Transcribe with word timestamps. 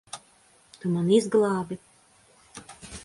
Tu 0.79 0.89
mani 0.93 1.15
izglābi. 1.19 1.77